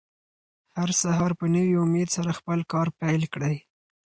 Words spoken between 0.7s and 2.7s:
هر سهار په نوي امېد سره خپل